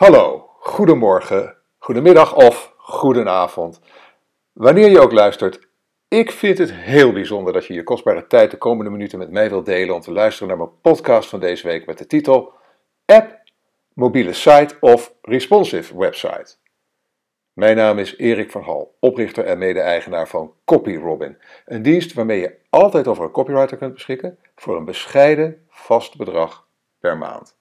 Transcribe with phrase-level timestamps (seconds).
[0.00, 3.80] Hallo, goedemorgen, goedemiddag of goedenavond.
[4.52, 5.68] Wanneer je ook luistert,
[6.08, 9.48] ik vind het heel bijzonder dat je je kostbare tijd de komende minuten met mij
[9.48, 12.52] wilt delen om te luisteren naar mijn podcast van deze week met de titel
[13.04, 13.42] App,
[13.92, 16.56] mobiele site of responsive website.
[17.52, 22.56] Mijn naam is Erik van Hal, oprichter en mede-eigenaar van CopyRobin, een dienst waarmee je
[22.70, 26.66] altijd over een copywriter kunt beschikken voor een bescheiden vast bedrag
[26.98, 27.56] per maand.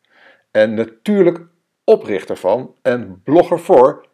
[0.52, 1.48] En natuurlijk
[1.90, 4.08] oprichter van en blogger voor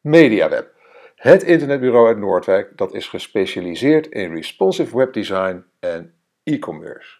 [0.00, 0.74] MediaWeb,
[1.14, 7.18] het internetbureau uit Noordwijk dat is gespecialiseerd in responsive webdesign en e-commerce.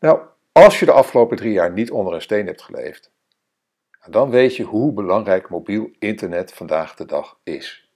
[0.00, 0.20] Nou,
[0.52, 3.12] als je de afgelopen drie jaar niet onder een steen hebt geleefd,
[4.10, 7.90] dan weet je hoe belangrijk mobiel internet vandaag de dag is.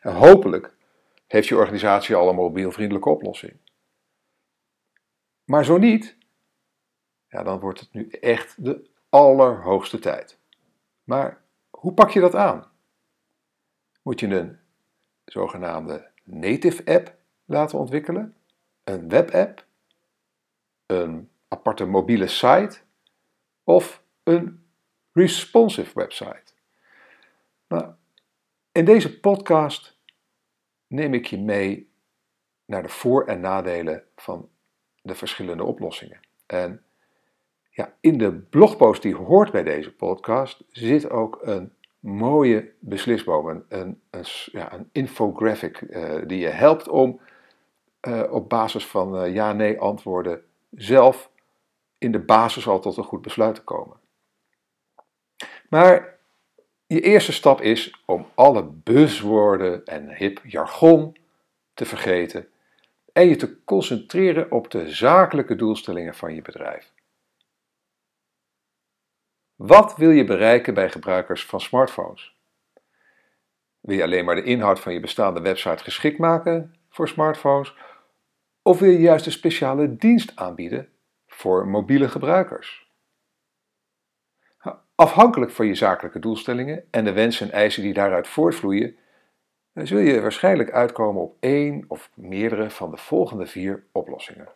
[0.00, 0.74] En hopelijk
[1.26, 3.56] heeft je organisatie al een mobielvriendelijke oplossing.
[5.44, 6.16] Maar zo niet,
[7.28, 10.38] ja, dan wordt het nu echt de allerhoogste tijd.
[11.04, 12.70] Maar hoe pak je dat aan?
[14.02, 14.58] Moet je een
[15.24, 18.36] zogenaamde native app laten ontwikkelen,
[18.84, 19.66] een webapp,
[20.86, 22.80] een aparte mobiele site
[23.64, 24.66] of een
[25.12, 26.52] responsive website?
[27.68, 27.92] Nou,
[28.72, 29.98] in deze podcast
[30.86, 31.92] neem ik je mee
[32.64, 34.50] naar de voor- en nadelen van
[35.02, 36.20] de verschillende oplossingen.
[36.46, 36.84] En
[37.74, 43.64] ja, in de blogpost die hoort bij deze podcast zit ook een mooie beslisboom, een,
[43.68, 47.20] een, ja, een infographic uh, die je helpt om
[48.08, 51.30] uh, op basis van uh, ja-nee antwoorden zelf
[51.98, 53.96] in de basis al tot een goed besluit te komen.
[55.68, 56.18] Maar
[56.86, 61.16] je eerste stap is om alle buzzwoorden en hip jargon
[61.74, 62.48] te vergeten
[63.12, 66.92] en je te concentreren op de zakelijke doelstellingen van je bedrijf.
[69.66, 72.36] Wat wil je bereiken bij gebruikers van smartphones?
[73.80, 77.76] Wil je alleen maar de inhoud van je bestaande website geschikt maken voor smartphones?
[78.62, 80.88] Of wil je juist een speciale dienst aanbieden
[81.26, 82.90] voor mobiele gebruikers?
[84.94, 88.96] Afhankelijk van je zakelijke doelstellingen en de wensen en eisen die daaruit voortvloeien,
[89.74, 94.48] zul je waarschijnlijk uitkomen op één of meerdere van de volgende vier oplossingen.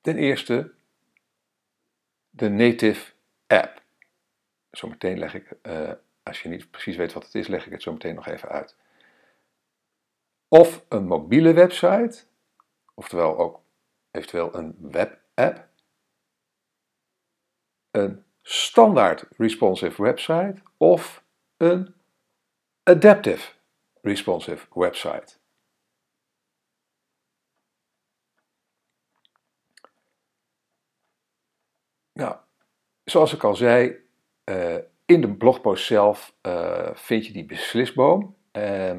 [0.00, 0.72] Ten eerste
[2.34, 3.12] de native
[3.46, 3.82] app.
[4.70, 7.82] Zometeen leg ik, uh, als je niet precies weet wat het is, leg ik het
[7.82, 8.76] zo meteen nog even uit.
[10.48, 12.24] Of een mobiele website,
[12.94, 13.62] oftewel ook
[14.10, 15.70] eventueel een webapp.
[17.90, 21.24] Een standaard responsive website of
[21.56, 21.94] een
[22.82, 23.52] adaptive
[24.02, 25.40] responsive website.
[32.12, 32.36] Nou,
[33.12, 33.96] zoals ik al zei,
[34.44, 38.36] uh, in de blogpost zelf uh, vind je die beslisboom.
[38.52, 38.92] Uh,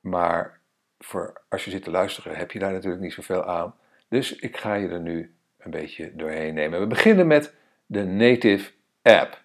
[0.00, 0.60] maar
[0.98, 3.74] voor, als je zit te luisteren heb je daar natuurlijk niet zoveel aan.
[4.08, 6.80] Dus ik ga je er nu een beetje doorheen nemen.
[6.80, 7.54] We beginnen met
[7.86, 8.70] de Native
[9.02, 9.40] App.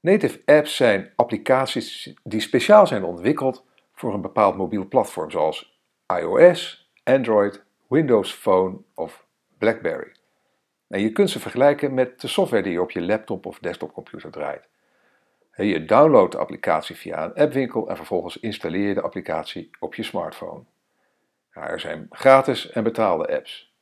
[0.00, 6.90] Native apps zijn applicaties die speciaal zijn ontwikkeld voor een bepaald mobiel platform, zoals iOS,
[7.04, 9.26] Android, Windows Phone of
[9.58, 10.12] BlackBerry.
[10.94, 14.30] En je kunt ze vergelijken met de software die je op je laptop of desktopcomputer
[14.30, 14.68] draait.
[15.56, 20.02] Je downloadt de applicatie via een appwinkel en vervolgens installeer je de applicatie op je
[20.02, 20.62] smartphone.
[21.50, 23.72] er zijn gratis en betaalde apps.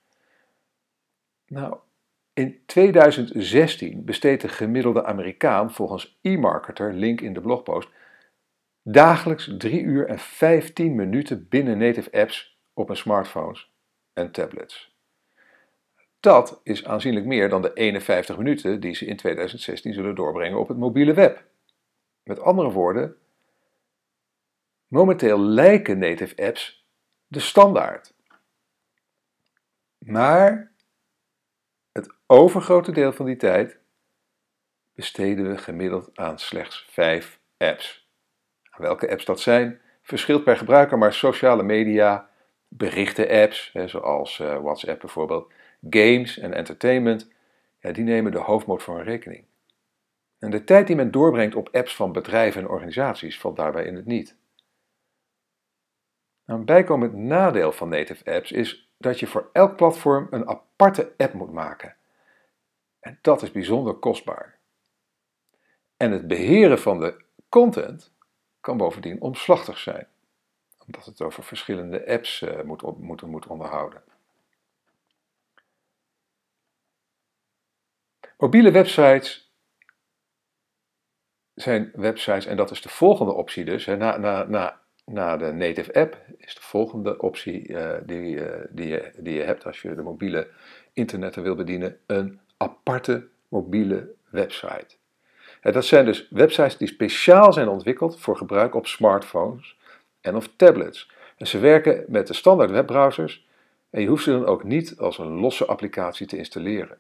[1.47, 1.77] Nou,
[2.33, 7.89] in 2016 besteedt de gemiddelde Amerikaan volgens eMarketer, link in de blogpost,
[8.83, 13.73] dagelijks 3 uur en 15 minuten binnen native apps op hun smartphones
[14.13, 14.92] en tablets.
[16.23, 20.69] Dat is aanzienlijk meer dan de 51 minuten die ze in 2016 zullen doorbrengen op
[20.69, 21.45] het mobiele web.
[22.23, 23.17] Met andere woorden,
[24.87, 26.87] momenteel lijken native apps
[27.27, 28.15] de standaard.
[29.99, 30.73] Maar
[31.93, 33.79] het overgrote deel van die tijd
[34.95, 38.09] besteden we gemiddeld aan slechts 5 apps.
[38.77, 42.31] Welke apps dat zijn, verschilt per gebruiker, maar sociale media,
[42.69, 45.53] berichten-apps, zoals eh, WhatsApp bijvoorbeeld,
[45.91, 47.31] games en entertainment,
[47.79, 49.45] ja, die nemen de hoofdmoot voor rekening.
[50.39, 53.97] En de tijd die men doorbrengt op apps van bedrijven en organisaties valt daarbij in
[53.97, 54.37] het niet.
[56.45, 61.13] Nou, een bijkomend nadeel van native apps is dat je voor elk platform een aparte
[61.17, 61.97] app moet maken.
[63.01, 64.59] En dat is bijzonder kostbaar.
[65.97, 68.13] En het beheren van de content
[68.61, 70.07] kan bovendien omslachtig zijn,
[70.87, 74.03] omdat het over verschillende apps moet, moet, moet onderhouden.
[78.43, 79.53] Mobiele websites
[81.55, 85.95] zijn websites, en dat is de volgende optie dus, na, na, na, na de native
[85.95, 89.95] app is de volgende optie uh, die, uh, die, je, die je hebt als je
[89.95, 90.49] de mobiele
[90.93, 94.97] internet wil bedienen, een aparte mobiele website.
[95.61, 99.79] Dat zijn dus websites die speciaal zijn ontwikkeld voor gebruik op smartphones
[100.21, 101.11] en of tablets.
[101.37, 103.47] En ze werken met de standaard webbrowsers
[103.91, 106.99] en je hoeft ze dan ook niet als een losse applicatie te installeren.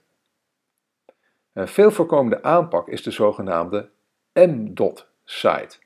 [1.52, 3.90] Een veel voorkomende aanpak is de zogenaamde
[4.32, 5.78] M.site.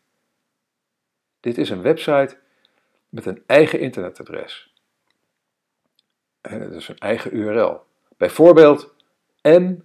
[1.40, 2.38] Dit is een website
[3.08, 4.74] met een eigen internetadres.
[6.40, 7.84] Dus een eigen URL.
[8.16, 8.94] Bijvoorbeeld
[9.42, 9.76] m.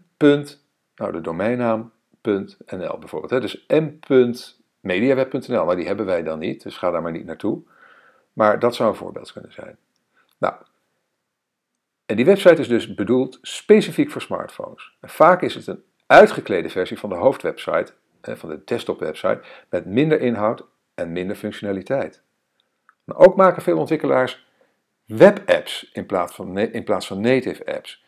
[0.95, 3.41] Nou, de domeinnaam.nl bijvoorbeeld.
[3.41, 7.61] Dus m.mediaweb.nl, maar die hebben wij dan niet, dus ga daar maar niet naartoe.
[8.33, 9.77] Maar dat zou een voorbeeld kunnen zijn.
[10.37, 10.55] Nou,
[12.11, 14.97] en die website is dus bedoeld specifiek voor smartphones.
[15.01, 20.21] En vaak is het een uitgeklede versie van de hoofdwebsite, van de desktop-website, met minder
[20.21, 20.65] inhoud
[20.95, 22.21] en minder functionaliteit.
[23.03, 24.47] Maar ook maken veel ontwikkelaars
[25.05, 28.05] webapps in plaats van, in plaats van native apps,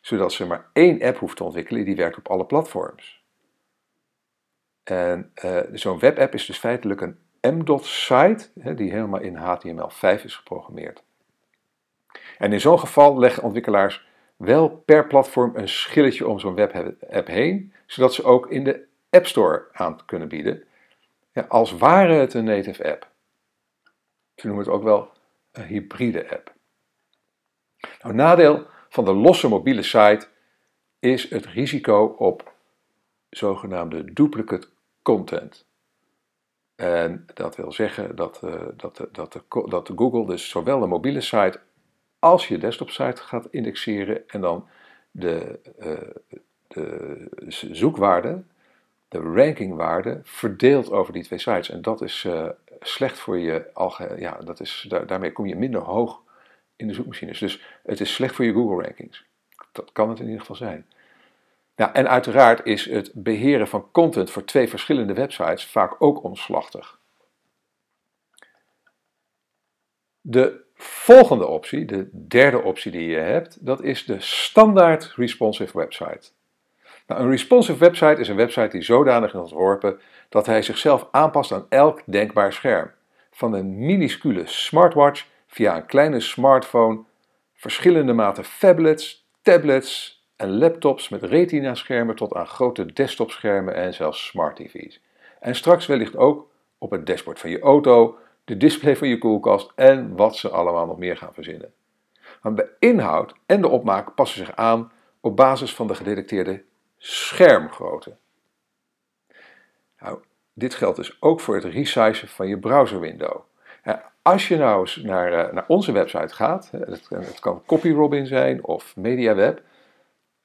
[0.00, 3.24] zodat ze maar één app hoeft te ontwikkelen die werkt op alle platforms.
[4.84, 11.02] En uh, zo'n webapp is dus feitelijk een M.site die helemaal in HTML5 is geprogrammeerd.
[12.38, 14.06] En in zo'n geval leggen ontwikkelaars
[14.36, 19.26] wel per platform een schilletje om zo'n webapp heen, zodat ze ook in de App
[19.26, 20.64] Store aan kunnen bieden,
[21.32, 23.10] ja, als ware het een native app.
[24.34, 25.12] Ze noemen het ook wel
[25.52, 26.52] een hybride app.
[28.02, 30.26] Nou, nadeel van de losse mobiele site
[30.98, 32.52] is het risico op
[33.30, 34.68] zogenaamde duplicate
[35.02, 35.66] content.
[36.74, 41.60] En dat wil zeggen dat, uh, dat, dat, dat Google dus zowel de mobiele site
[42.24, 44.68] als je desktop-site gaat indexeren en dan
[45.10, 48.42] de, uh, de zoekwaarde,
[49.08, 51.70] de rankingwaarde, verdeelt over die twee sites.
[51.70, 52.48] En dat is uh,
[52.80, 54.18] slecht voor je algeheel.
[54.18, 56.20] Ja, dat is, daar, daarmee kom je minder hoog
[56.76, 57.38] in de zoekmachines.
[57.38, 59.24] Dus het is slecht voor je Google rankings.
[59.72, 60.86] Dat kan het in ieder geval zijn.
[61.76, 66.98] Nou, en uiteraard is het beheren van content voor twee verschillende websites vaak ook omslachtig.
[70.20, 76.30] De volgende optie, de derde optie die je hebt, dat is de standaard responsive website.
[77.06, 81.52] Nou, een responsive website is een website die zodanig is ontworpen dat hij zichzelf aanpast
[81.52, 82.90] aan elk denkbaar scherm.
[83.30, 87.04] Van een minuscule smartwatch via een kleine smartphone,
[87.54, 94.56] verschillende maten phablets, tablets en laptops met retina-schermen tot aan grote desktopschermen en zelfs smart
[94.56, 95.00] TV's.
[95.40, 99.72] En straks wellicht ook op het dashboard van je auto, de display van je koelkast
[99.74, 101.72] en wat ze allemaal nog meer gaan verzinnen.
[102.42, 106.62] Want de inhoud en de opmaak passen zich aan op basis van de gedetecteerde
[106.96, 108.16] schermgrootte.
[110.00, 110.18] Nou,
[110.52, 113.40] dit geldt dus ook voor het resizen van je browserwindow.
[114.22, 118.64] Als je nou eens naar, eh, naar onze website gaat, het, het kan CopyRobin zijn
[118.64, 119.62] of MediaWeb,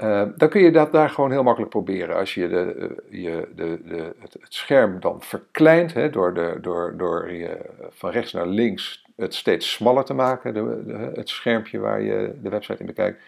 [0.04, 2.16] uh, dan kun je dat daar gewoon heel makkelijk proberen.
[2.16, 2.74] Als je, de,
[3.10, 7.58] eh, je de, de, het, het, scherm dan verkleint, hè, door, de, door, door je
[7.90, 12.50] van rechts naar links het steeds smaller te maken, de, het schermpje waar je de
[12.50, 13.22] website in bekijkt,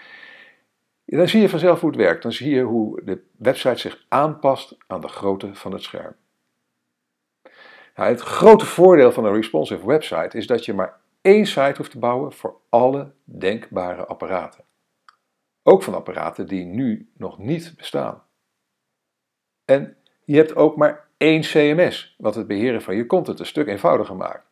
[1.06, 2.24] dan zie je vanzelf hoe het werkt.
[2.24, 6.16] Dan zie je hoe de website zich aanpast aan de grootte van het scherm.
[7.96, 11.92] Nou, het grote voordeel van een responsive website is dat je maar één site hoeft
[11.92, 14.64] te bouwen voor alle denkbare apparaten.
[15.64, 18.24] Ook van apparaten die nu nog niet bestaan.
[19.66, 23.68] En je hebt ook maar één CMS, wat het beheren van je content een stuk
[23.68, 24.46] eenvoudiger maakt.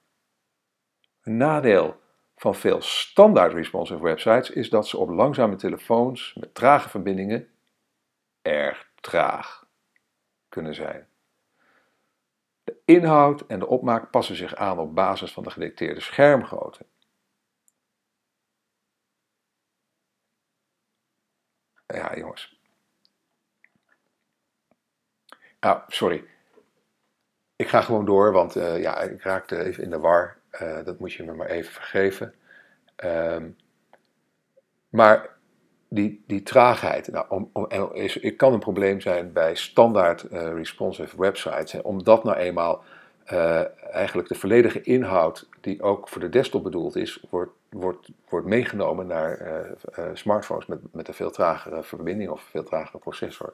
[1.22, 2.00] Een nadeel
[2.36, 7.48] van veel standaard responsive websites is dat ze op langzame telefoons met trage verbindingen
[8.42, 9.68] erg traag
[10.50, 11.08] kunnen zijn.
[12.64, 16.86] De inhoud en de opmaak passen zich aan op basis van de gedetecteerde schermgrootte.
[21.94, 22.60] Ja, jongens.
[25.60, 26.24] Ah, sorry.
[27.56, 30.38] Ik ga gewoon door, want uh, ja, ik raakte even in de war.
[30.62, 32.36] Uh, dat moet je me maar even vergeven.
[33.04, 33.56] Um,
[34.90, 35.38] maar
[35.90, 41.18] die, die traagheid, nou, om, is, ik kan een probleem zijn bij standaard uh, responsive
[41.18, 41.74] websites.
[41.74, 42.84] En omdat nou eenmaal
[43.92, 49.08] eigenlijk de volledige inhoud die ook voor de desktop bedoeld is, wordt wordt, wordt meegenomen
[49.08, 49.42] naar
[50.00, 53.54] uh, smartphones met, met een veel tragere verbinding of een veel tragere processor.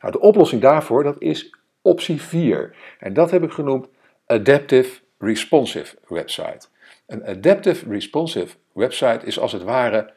[0.00, 2.76] Nou, de oplossing daarvoor dat is optie 4.
[2.98, 3.86] En dat heb ik genoemd
[4.26, 6.66] Adaptive Responsive Website.
[7.06, 10.12] Een Adaptive Responsive Website is als het ware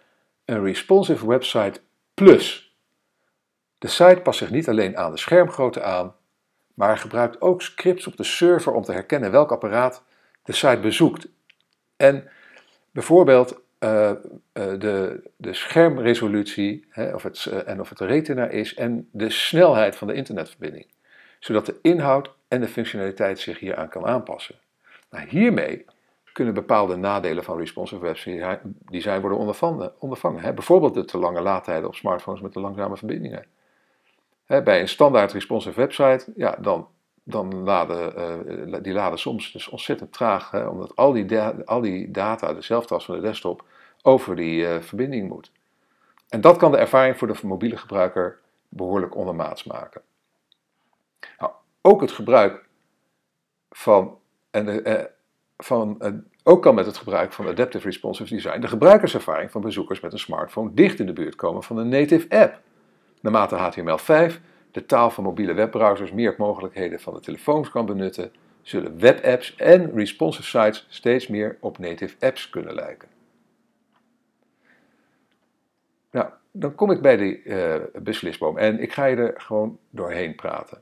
[0.45, 1.79] een responsive website
[2.13, 2.75] plus.
[3.77, 6.15] De site past zich niet alleen aan de schermgrootte aan,
[6.73, 10.03] maar gebruikt ook scripts op de server om te herkennen welk apparaat
[10.43, 11.27] de site bezoekt.
[11.95, 12.29] En
[12.91, 14.15] bijvoorbeeld uh, uh,
[14.53, 19.95] de, de schermresolutie hè, of het, uh, en of het retina is en de snelheid
[19.95, 20.85] van de internetverbinding.
[21.39, 24.55] Zodat de inhoud en de functionaliteit zich hieraan kan aanpassen.
[25.09, 25.85] Nou, hiermee
[26.33, 29.93] kunnen bepaalde nadelen van responsive webdesign worden ondervangen.
[29.99, 30.53] ondervangen hè.
[30.53, 33.45] Bijvoorbeeld de te lange laadtijden op smartphones met de langzame verbindingen.
[34.45, 36.87] Bij een standaard responsive website, ja, dan,
[37.23, 38.13] dan laden
[38.69, 42.93] uh, die laden soms dus ontzettend traag, hè, omdat al die, al die data, dezelfde
[42.93, 43.63] als van de desktop,
[44.01, 45.51] over die uh, verbinding moet.
[46.29, 50.01] En dat kan de ervaring voor de mobiele gebruiker behoorlijk ondermaats maken.
[51.39, 52.65] Nou, ook het gebruik
[53.69, 54.17] van,
[54.51, 55.05] en de, eh,
[55.57, 56.11] van uh,
[56.43, 60.19] ook kan met het gebruik van Adaptive Responsive Design de gebruikerservaring van bezoekers met een
[60.19, 62.59] smartphone dicht in de buurt komen van een native app.
[63.23, 68.99] Naarmate HTML5 de taal van mobiele webbrowsers meer mogelijkheden van de telefoons kan benutten, zullen
[68.99, 73.07] webapps en responsive sites steeds meer op native apps kunnen lijken.
[76.11, 80.35] Nou, dan kom ik bij die uh, beslisboom en ik ga je er gewoon doorheen
[80.35, 80.81] praten.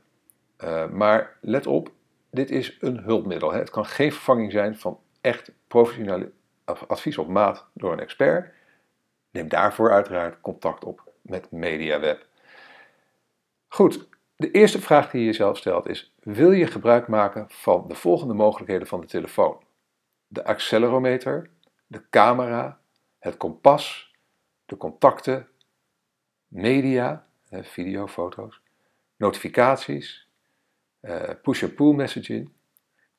[0.64, 1.90] Uh, maar let op,
[2.30, 3.52] dit is een hulpmiddel.
[3.52, 3.58] Hè.
[3.58, 6.30] Het kan geen vervanging zijn van echt professioneel
[6.64, 8.52] advies op maat door een expert.
[9.30, 12.30] Neem daarvoor uiteraard contact op met MediaWeb.
[13.72, 17.94] Goed, de eerste vraag die je jezelf stelt is: wil je gebruik maken van de
[17.94, 19.62] volgende mogelijkheden van de telefoon?
[20.26, 21.50] De accelerometer,
[21.86, 22.80] de camera,
[23.18, 24.14] het kompas,
[24.64, 25.48] de contacten,
[26.48, 28.60] media, video, foto's,
[29.16, 30.28] notificaties,
[31.00, 32.50] uh, push-and-pull messaging?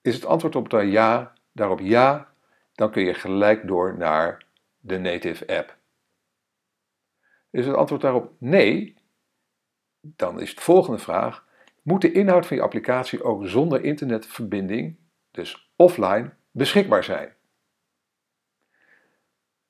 [0.01, 2.33] Is het antwoord op daar ja, daarop ja,
[2.73, 4.45] dan kun je gelijk door naar
[4.79, 5.77] de native app.
[7.49, 9.01] Is het antwoord daarop nee,
[10.05, 11.45] dan is de volgende vraag:
[11.81, 14.97] moet de inhoud van je applicatie ook zonder internetverbinding,
[15.31, 17.33] dus offline, beschikbaar zijn?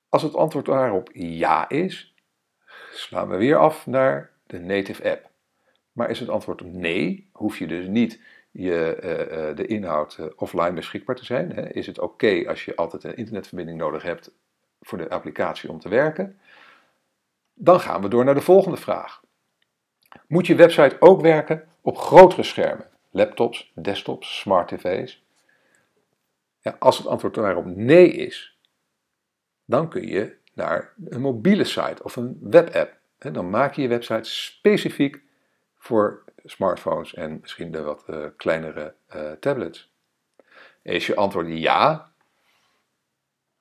[0.10, 2.16] Als het antwoord daarop ja is,
[2.92, 5.30] slaan we weer af naar de native app.
[5.92, 8.22] Maar is het antwoord nee, hoef je dus niet
[8.52, 11.52] je, uh, uh, de inhoud uh, offline beschikbaar te zijn.
[11.52, 11.74] Hè?
[11.74, 14.32] Is het oké als je altijd een internetverbinding nodig hebt
[14.82, 16.40] voor de applicatie om te werken?
[17.54, 19.22] Dan gaan we door naar de volgende vraag.
[20.28, 22.88] Moet je website ook werken op grotere schermen?
[23.10, 25.24] Laptops, desktops, smart tv's?
[26.60, 28.58] Ja, als het antwoord daarop nee is,
[29.66, 32.98] dan kun je naar een mobiele site of een webapp.
[33.18, 35.22] Dan maak je je website specifiek
[35.78, 39.92] voor smartphones en misschien de wat uh, kleinere uh, tablets.
[40.82, 42.14] Is je antwoord ja,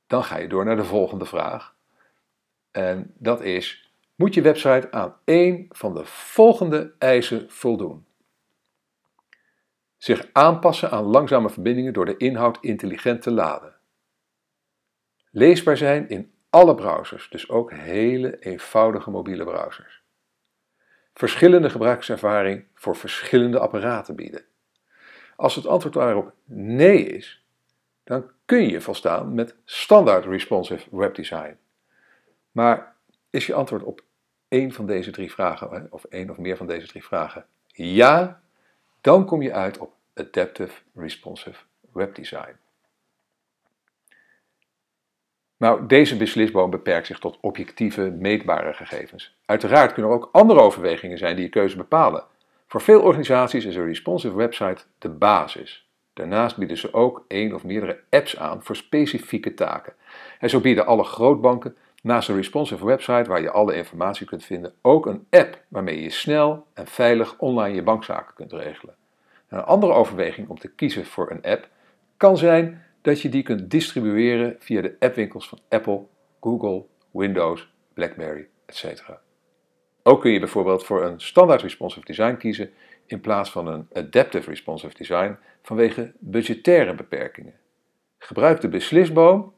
[0.06, 1.74] dan ga je door naar de volgende vraag.
[2.70, 8.06] En dat is: moet je website aan één van de volgende eisen voldoen?
[9.96, 13.76] Zich aanpassen aan langzame verbindingen door de inhoud intelligent te laden.
[15.30, 20.02] Leesbaar zijn in alle browsers, dus ook hele eenvoudige mobiele browsers
[21.14, 24.44] verschillende gebruikservaring voor verschillende apparaten bieden.
[25.36, 27.44] Als het antwoord daarop nee is,
[28.04, 31.56] dan kun je volstaan met standaard responsive webdesign.
[32.50, 32.91] Maar
[33.32, 34.02] is je antwoord op
[34.48, 38.42] één van deze drie vragen, of één of meer van deze drie vragen, ja,
[39.00, 42.56] dan kom je uit op Adaptive Responsive Webdesign.
[45.56, 49.36] Nou, deze beslisboom beperkt zich tot objectieve, meetbare gegevens.
[49.44, 52.24] Uiteraard kunnen er ook andere overwegingen zijn die je keuze bepalen.
[52.66, 55.88] Voor veel organisaties is een responsive website de basis.
[56.12, 59.92] Daarnaast bieden ze ook één of meerdere apps aan voor specifieke taken.
[60.38, 64.74] En zo bieden alle grootbanken naast een responsive website waar je alle informatie kunt vinden,
[64.82, 68.94] ook een app waarmee je snel en veilig online je bankzaken kunt regelen.
[69.48, 71.68] Een andere overweging om te kiezen voor een app
[72.16, 76.02] kan zijn dat je die kunt distribueren via de appwinkels van Apple,
[76.40, 79.02] Google, Windows, BlackBerry, etc.
[80.02, 82.70] Ook kun je bijvoorbeeld voor een standaard responsive design kiezen
[83.06, 87.54] in plaats van een adaptive responsive design vanwege budgettaire beperkingen.
[88.18, 89.52] Gebruik de beslisboom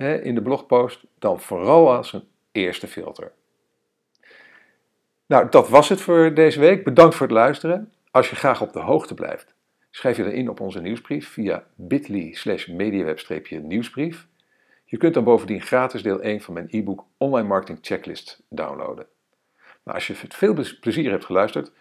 [0.00, 3.32] hè, in de blogpost dan vooral als een eerste filter.
[5.26, 6.84] Nou, dat was het voor deze week.
[6.84, 7.92] Bedankt voor het luisteren.
[8.10, 9.54] Als je graag op de hoogte blijft
[9.90, 14.26] Schrijf je erin op onze nieuwsbrief via bit.ly slash mediaweb-nieuwsbrief.
[14.84, 19.06] Je kunt dan bovendien gratis deel 1 van mijn e-book Online Marketing Checklist downloaden.
[19.84, 21.72] Nou, als je het veel plezier hebt geluisterd,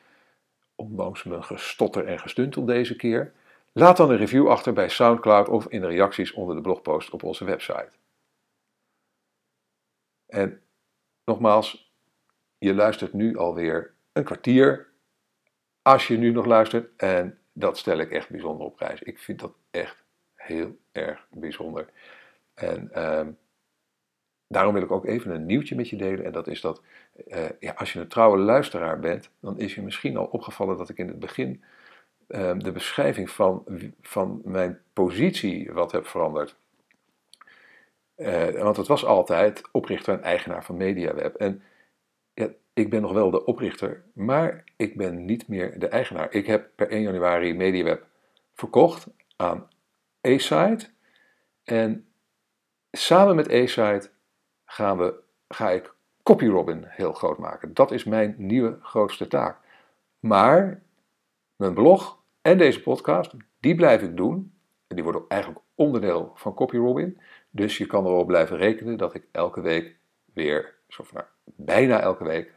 [0.75, 3.33] ondanks mijn gestotter en gestuntel deze keer,
[3.71, 7.23] laat dan een review achter bij SoundCloud of in de reacties onder de blogpost op
[7.23, 7.89] onze website.
[10.29, 10.62] En
[11.25, 11.93] nogmaals,
[12.57, 14.88] je luistert nu alweer een kwartier,
[15.81, 16.89] als je nu nog luistert.
[16.98, 19.01] En dat stel ik echt bijzonder op prijs.
[19.01, 20.03] Ik vind dat echt
[20.36, 21.89] heel erg bijzonder.
[22.53, 23.31] En ehm,
[24.48, 26.25] daarom wil ik ook even een nieuwtje met je delen.
[26.25, 26.81] En dat is dat
[27.27, 30.89] eh, ja, als je een trouwe luisteraar bent, dan is je misschien al opgevallen dat
[30.89, 31.63] ik in het begin
[32.27, 33.63] ehm, de beschrijving van,
[34.01, 36.55] van mijn positie wat heb veranderd.
[38.19, 41.35] Uh, want het was altijd oprichter en eigenaar van MediaWeb.
[41.35, 41.63] En
[42.33, 46.33] ja, ik ben nog wel de oprichter, maar ik ben niet meer de eigenaar.
[46.33, 48.05] Ik heb per 1 januari MediaWeb
[48.53, 49.67] verkocht aan
[50.27, 50.88] A-Site.
[51.63, 52.07] En
[52.91, 54.09] samen met A-Site
[54.65, 57.73] gaan we, ga ik CopyRobin heel groot maken.
[57.73, 59.57] Dat is mijn nieuwe grootste taak.
[60.19, 60.81] Maar
[61.55, 64.53] mijn blog en deze podcast, die blijf ik doen.
[64.88, 67.19] En die worden eigenlijk onderdeel van CopyRobin.
[67.50, 69.96] Dus je kan erop blijven rekenen dat ik elke week
[70.34, 72.51] weer, of nou, bijna elke week,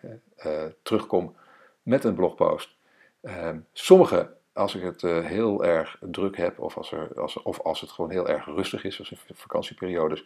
[0.47, 1.37] uh, terugkom
[1.83, 2.77] met een blogpost.
[3.23, 7.61] Uh, sommige, als ik het uh, heel erg druk heb, of als, er, als, of
[7.61, 10.25] als het gewoon heel erg rustig is, zoals in vakantieperiodes,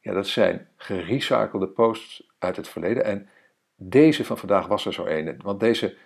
[0.00, 3.04] ja, dat zijn gerecyclede posts uit het verleden.
[3.04, 3.28] En
[3.76, 5.40] deze van vandaag was er zo een.
[5.42, 5.96] Want deze,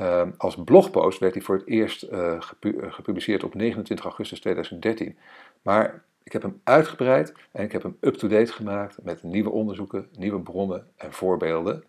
[0.00, 2.40] uh, als blogpost werd hij voor het eerst uh,
[2.88, 5.18] gepubliceerd op 29 augustus 2013.
[5.62, 10.40] Maar ik heb hem uitgebreid en ik heb hem up-to-date gemaakt met nieuwe onderzoeken, nieuwe
[10.40, 11.84] bronnen en voorbeelden.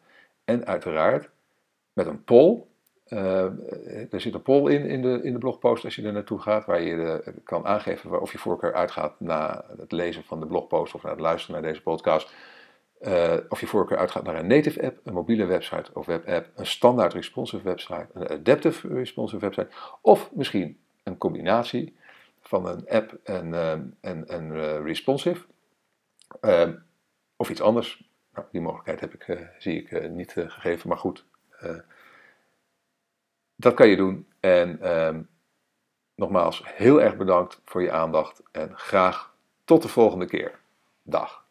[0.45, 1.29] En uiteraard
[1.93, 2.61] met een poll.
[3.07, 3.43] Uh,
[4.13, 6.65] er zit een poll in, in de, in de blogpost als je er naartoe gaat,
[6.65, 10.93] waar je de, kan aangeven of je voorkeur uitgaat na het lezen van de blogpost
[10.93, 12.33] of naar het luisteren naar deze podcast.
[13.01, 16.65] Uh, of je voorkeur uitgaat naar een native app, een mobiele website of webapp, een
[16.65, 19.67] standaard responsive website, een adaptive responsive website,
[20.01, 21.97] of misschien een combinatie
[22.49, 25.45] van een app en, uh, en, en uh, responsive.
[26.41, 26.69] Uh,
[27.35, 28.09] of iets anders.
[28.33, 31.25] Nou, die mogelijkheid heb ik, zie ik niet gegeven, maar goed.
[33.55, 34.27] dat kan je doen.
[34.39, 35.21] En ehm,
[36.15, 40.59] nogmaals, heel erg bedankt voor je aandacht en graag tot de volgende keer.
[41.03, 41.45] Dag.